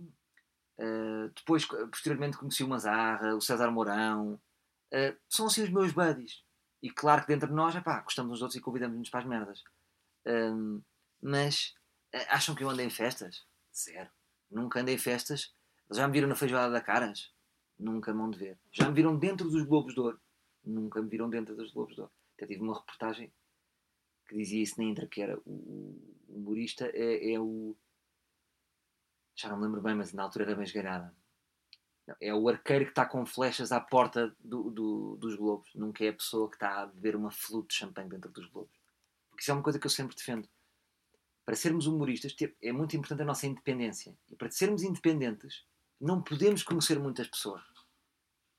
[0.78, 4.40] uh, depois, posteriormente, conheci o Mazarra, o César Mourão.
[4.92, 6.44] Ah, são assim os meus buddies.
[6.82, 9.64] E claro que dentro de nós, pá, gostamos uns outros e convidamos-nos para as merdas.
[11.20, 11.74] mas
[12.14, 13.44] ah, acham que eu ando em festas?
[13.74, 14.10] Zero.
[14.50, 15.54] Nunca andei em festas.
[15.90, 17.34] Já me viram na feijoada da Caras?
[17.78, 18.58] nunca me vão de ver.
[18.72, 20.20] Já me viram dentro dos Globos de Ouro,
[20.64, 22.12] nunca me viram dentro dos Globos de Ouro.
[22.34, 23.32] Até tive uma reportagem
[24.28, 27.76] que dizia isso na Intra, que era o, humorista é, é, o.
[29.34, 31.14] Já não me lembro bem, mas na altura era bem esgalhada.
[32.20, 36.08] É o arqueiro que está com flechas à porta do, do, dos Globos, nunca é
[36.08, 38.78] a pessoa que está a beber uma flute de champanhe dentro dos Globos.
[39.28, 40.48] Porque isso é uma coisa que eu sempre defendo.
[41.44, 44.16] Para sermos humoristas é muito importante a nossa independência.
[44.28, 45.64] E para sermos independentes,
[46.00, 47.62] não podemos conhecer muitas pessoas.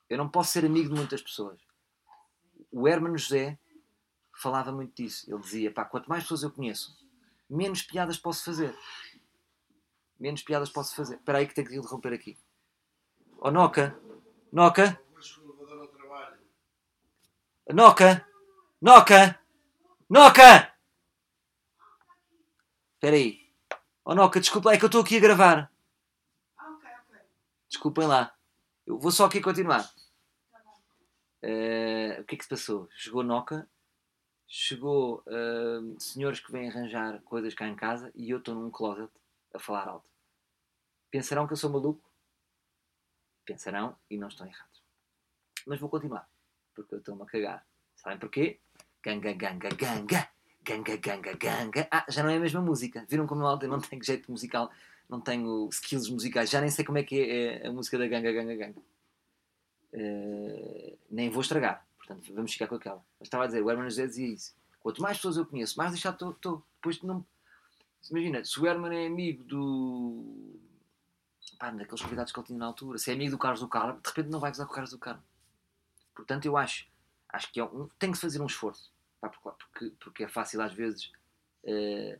[0.09, 1.59] Eu não posso ser amigo de muitas pessoas.
[2.71, 3.59] O Hermano José
[4.41, 5.29] falava muito disso.
[5.29, 6.97] Ele dizia: pá, quanto mais pessoas eu conheço,
[7.49, 8.77] menos piadas posso fazer.
[10.19, 11.15] Menos piadas posso fazer.
[11.15, 12.37] Espera aí que tenho que interromper aqui.
[13.39, 13.97] Oh, Noca!
[14.51, 14.99] Noca!
[17.71, 18.27] Noca!
[18.81, 19.39] Noca!
[20.09, 20.73] Noca!
[22.95, 23.47] Espera aí.
[24.03, 25.71] Oh, Noca, desculpa, é que eu estou aqui a gravar.
[27.67, 28.33] Desculpem lá.
[28.85, 29.83] Eu vou só aqui continuar.
[31.43, 32.89] Uh, o que é que se passou?
[32.95, 33.69] Chegou Noca,
[34.47, 39.11] chegou uh, senhores que vêm arranjar coisas cá em casa e eu estou num closet
[39.53, 40.09] a falar alto.
[41.11, 42.03] Pensarão que eu sou maluco?
[43.45, 44.81] Pensarão e não estão errados.
[45.65, 46.29] Mas vou continuar,
[46.73, 47.65] porque eu estou-me a cagar.
[47.95, 48.59] Sabem porquê?
[49.03, 50.29] Ganga, ganga, ganga,
[50.63, 51.87] ganga, ganga, ganga.
[51.91, 53.05] Ah, já não é a mesma música.
[53.09, 54.71] Viram como eu não tenho jeito musical
[55.09, 58.07] não tenho skills musicais, já nem sei como é que é, é a música da
[58.07, 58.79] Ganga Ganga Ganga.
[59.93, 63.03] Uh, nem vou estragar, portanto vamos ficar com aquela.
[63.19, 64.55] Mas estava a dizer, o Herman José dizia isso.
[64.79, 66.65] Quanto mais pessoas eu conheço, mais deixado estou.
[66.75, 67.25] Depois não.
[68.09, 70.59] Imagina, se o Herman é amigo do.
[71.59, 72.97] pá, daqueles convidados que ele tinha na altura.
[72.97, 74.91] Se é amigo do Carlos do Carmo, de repente não vai gozar com o Carlos
[74.91, 75.23] do Carmo.
[76.15, 76.87] Portanto, eu acho,
[77.29, 78.91] acho que é um, tem que fazer um esforço.
[79.19, 81.11] Pá, porque, porque é fácil às vezes.
[81.63, 82.19] Uh,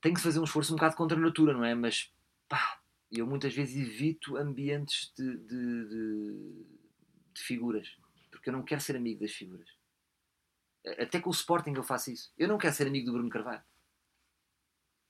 [0.00, 1.74] tem que fazer um esforço um bocado contra a natura, não é?
[1.74, 2.10] Mas
[2.48, 2.80] pá,
[3.12, 6.66] eu muitas vezes evito ambientes de, de, de,
[7.34, 7.98] de figuras.
[8.40, 9.68] Porque eu não quero ser amigo das figuras.
[10.98, 12.32] Até com o Sporting eu faço isso.
[12.38, 13.62] Eu não quero ser amigo do Bruno Carvalho.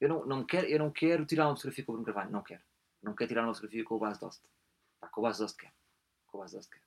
[0.01, 2.33] Eu não, não, quero, eu não quero tirar uma fotografia com o Bruno Carvalho.
[2.33, 2.63] Não quero.
[3.01, 4.43] Não quero tirar uma fotografia com o Bas Dost.
[4.99, 5.73] Pá, com o Bas Dost quer.
[6.27, 6.83] Com o Bas Dost quer.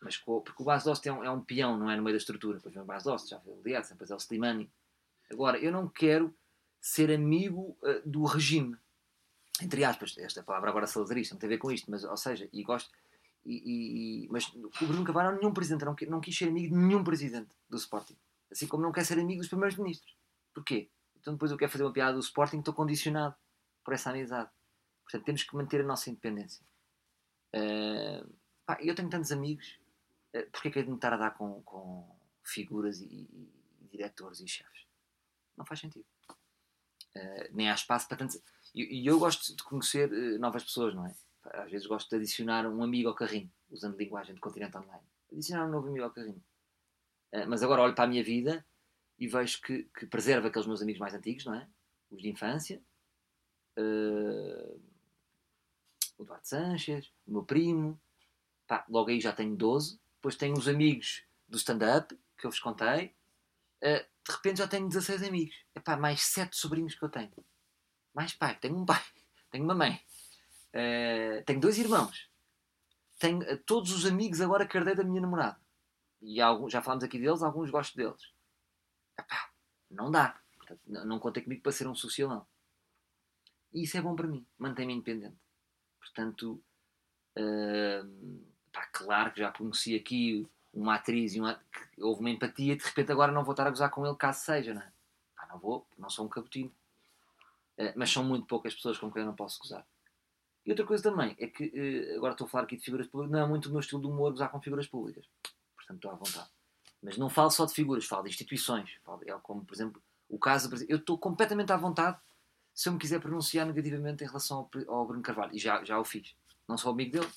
[0.00, 2.14] Mas com, porque o Bas Dost é um, é um peão, não é no meio
[2.14, 2.56] da estrutura.
[2.56, 4.72] Depois vem o Bas Dost, já fez o Diaz, depois é o Slimani.
[5.30, 6.34] Agora, eu não quero
[6.80, 8.78] ser amigo uh, do regime.
[9.60, 12.48] Entre aspas, esta palavra agora salazarista não tem a ver com isto, mas, ou seja,
[12.50, 12.90] e gosto.
[13.46, 16.82] E, e, mas o Bruno não é nenhum presidente, não, não quis ser amigo de
[16.82, 18.16] nenhum presidente do Sporting.
[18.50, 20.16] Assim como não quer ser amigo dos primeiros ministros.
[20.52, 20.90] Porquê?
[21.14, 23.36] Então depois eu quero fazer uma piada do Sporting, estou condicionado
[23.84, 24.50] por essa amizade.
[25.04, 26.64] Portanto, temos que manter a nossa independência.
[27.54, 28.28] Uh,
[28.66, 29.78] pá, eu tenho tantos amigos,
[30.34, 33.52] uh, porque é que é de me estar a dar com, com figuras e, e,
[33.80, 34.86] e, diretores e chefes?
[35.56, 36.04] Não faz sentido.
[37.16, 38.42] Uh, nem há espaço para tantos.
[38.74, 41.14] E eu, eu, gosto de conhecer novas pessoas, não é?
[41.52, 45.02] Às vezes gosto de adicionar um amigo ao carrinho, usando linguagem de continente online.
[45.32, 46.42] Adicionar um novo amigo ao carrinho.
[47.48, 48.64] mas agora olho para a minha vida
[49.18, 51.68] e vejo que, que preservo aqueles meus amigos mais antigos, não é?
[52.10, 52.82] Os de infância.
[53.78, 54.80] Uh,
[56.18, 58.00] o Eduardo Sanches, o meu primo.
[58.66, 59.98] Pá, logo aí já tenho 12.
[60.16, 63.14] Depois tenho os amigos do stand-up, que eu vos contei.
[63.82, 65.54] Uh, de repente já tenho 16 amigos.
[65.74, 67.32] Epá, mais 7 sobrinhos que eu tenho.
[68.14, 68.58] Mais pai.
[68.58, 69.02] Tenho um pai.
[69.50, 69.98] Tenho uma mãe.
[70.76, 72.28] Uh, tenho dois irmãos.
[73.18, 75.58] Tenho uh, todos os amigos agora que herdei da minha namorada.
[76.20, 78.32] E alguns, já falámos aqui deles, alguns gosto deles.
[79.18, 79.50] Epá,
[79.90, 80.38] não dá.
[80.58, 82.46] Portanto, não contem comigo para ser um socialão.
[83.72, 84.44] E isso é bom para mim.
[84.58, 85.36] Mantém-me independente.
[85.98, 86.62] Portanto,
[87.38, 91.58] uh, pá, claro que já conheci aqui uma atriz e uma,
[91.98, 92.76] houve uma empatia.
[92.76, 94.92] De repente agora não vou estar a gozar com ele caso seja, não é?
[95.34, 96.70] Pá, não vou, não sou um cabotino.
[97.78, 99.86] Uh, mas são muito poucas pessoas com quem eu não posso gozar.
[100.66, 103.30] E outra coisa também é que, uh, agora estou a falar aqui de figuras públicas,
[103.30, 105.24] não é muito o meu estilo de humor gozar com figuras públicas.
[105.76, 106.50] Portanto, estou à vontade.
[107.00, 108.90] Mas não falo só de figuras, falo de instituições.
[109.04, 110.68] Falo, é como, por exemplo, o caso.
[110.88, 112.18] Eu estou completamente à vontade
[112.74, 115.54] se eu me quiser pronunciar negativamente em relação ao, ao Bruno Carvalho.
[115.54, 116.34] E já, já o fiz.
[116.66, 117.28] Não sou amigo dele.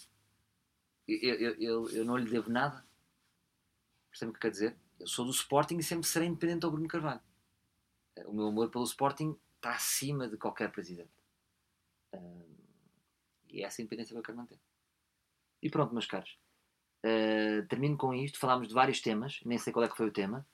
[1.08, 2.84] Eu, eu, eu, eu não lhe devo nada.
[4.10, 4.76] Percebe o que quer dizer?
[5.00, 7.22] Eu sou do Sporting e sempre serei independente ao Bruno Carvalho.
[8.26, 11.12] O meu amor pelo Sporting está acima de qualquer presidente.
[13.50, 14.60] E é essa independência que eu quero manter.
[15.62, 16.38] E pronto, meus caros.
[17.06, 18.40] Uh, termino com isto.
[18.40, 20.48] Falámos de vários temas, nem sei qual é que foi o tema.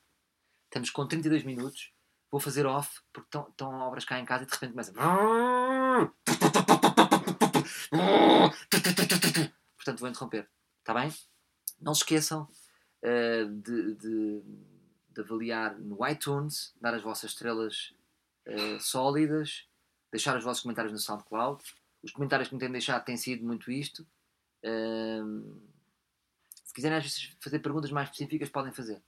[0.65, 1.93] Estamos com 32 minutos.
[2.31, 4.93] Vou fazer off porque estão, obras cá em casa e de repente começa.
[9.77, 10.49] Portanto, vou interromper.
[10.79, 11.13] Está bem?
[11.79, 12.43] Não se esqueçam
[13.03, 14.41] uh, de, de,
[15.09, 17.93] de, avaliar no iTunes, dar as vossas estrelas
[18.47, 19.67] uh, sólidas,
[20.11, 21.63] deixar os vossos comentários no SoundCloud.
[22.05, 24.07] Os comentários que me têm deixado têm sido muito isto.
[24.63, 25.59] Uh,
[26.75, 29.01] quiserem às vezes fazer perguntas mais específicas, podem fazer.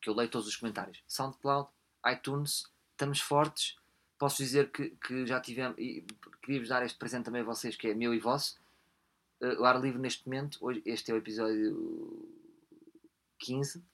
[0.00, 1.02] Que eu leio todos os comentários.
[1.06, 1.68] SoundCloud,
[2.06, 3.76] iTunes, estamos fortes.
[4.18, 5.78] Posso dizer que, que já tivemos.
[5.78, 6.04] E
[6.42, 8.58] queria-vos dar este presente também a vocês, que é meu e vosso.
[9.40, 12.28] Uh, o ar livre neste momento, hoje, este é o episódio
[13.38, 13.84] 15,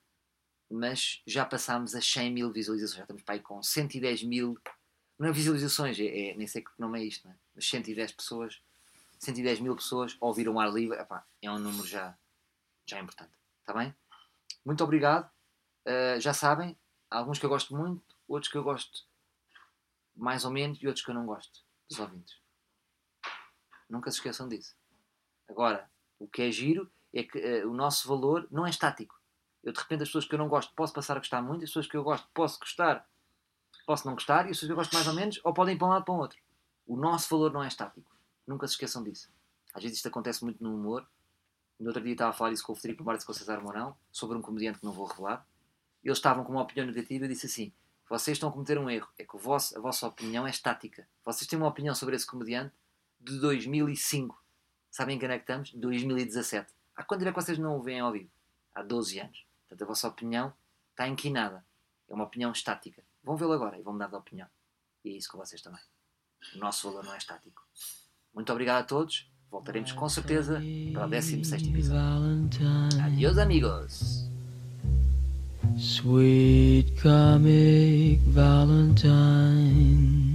[0.71, 2.97] mas já passámos as 100 mil visualizações.
[2.97, 4.59] Já estamos para aí com 110 mil.
[5.18, 7.37] Não é visualizações, é, é nem sei que nome é isto, não é?
[7.55, 8.61] mas 110 pessoas
[9.24, 12.16] 110 mil pessoas ouviram o ar livre, epá, é um número já,
[12.87, 13.33] já importante.
[13.61, 13.94] Está bem?
[14.64, 15.31] Muito obrigado.
[15.87, 16.77] Uh, já sabem,
[17.11, 19.05] há alguns que eu gosto muito, outros que eu gosto
[20.14, 22.38] mais ou menos e outros que eu não gosto dos ouvintes.
[23.88, 24.74] Nunca se esqueçam disso.
[25.48, 29.18] Agora, o que é giro é que uh, o nosso valor não é estático.
[29.62, 31.70] Eu, de repente, as pessoas que eu não gosto posso passar a gostar muito, as
[31.70, 33.09] pessoas que eu gosto posso gostar,
[33.85, 35.79] posso não gostar, e as pessoas que eu gosto mais ou menos, ou podem ir
[35.79, 36.38] para um lado para o outro.
[36.87, 38.15] O nosso valor não é estático.
[38.46, 39.31] Nunca se esqueçam disso.
[39.73, 41.06] Às vezes isto acontece muito no humor.
[41.79, 43.61] No outro dia estava a falar isso com o Federico Marques e com o César
[43.61, 45.46] Mourão, sobre um comediante que não vou revelar.
[46.02, 47.73] Eles estavam com uma opinião negativa e disse assim:
[48.08, 49.08] Vocês estão a cometer um erro.
[49.19, 51.08] É que vosso, a vossa opinião é estática.
[51.25, 52.75] Vocês têm uma opinião sobre esse comediante
[53.19, 54.40] de 2005.
[54.90, 55.73] Sabem quem é que estamos?
[55.73, 56.73] 2017.
[56.94, 58.31] Há quanto é que vocês não o veem ao vivo?
[58.75, 59.46] Há 12 anos.
[59.63, 60.52] Portanto, a vossa opinião
[60.90, 61.65] está inquinada.
[62.08, 63.02] É uma opinião estática.
[63.25, 64.48] Vão vê-lo agora e vão mudar de opinião.
[65.04, 65.81] E é isso com vocês também.
[66.54, 67.62] O nosso valor não é estático.
[68.35, 69.31] Muito obrigado a todos.
[69.50, 70.60] Voltaremos com certeza
[70.92, 72.50] para o 16 episódio.
[73.04, 74.29] Adiós, amigos.
[75.77, 80.33] Sweet comic Valentine.